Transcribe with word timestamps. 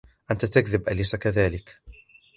أنت 0.31 0.45
تكذب، 0.45 0.89
أليس 0.89 1.15
كذلك؟ 1.15 1.81